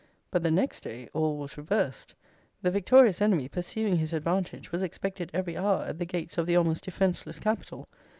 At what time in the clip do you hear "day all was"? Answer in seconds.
0.79-1.59